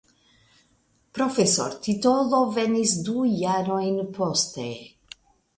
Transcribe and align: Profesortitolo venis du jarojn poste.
Profesortitolo 1.17 2.39
venis 2.57 2.97
du 3.11 3.29
jarojn 3.45 4.01
poste. 4.19 4.67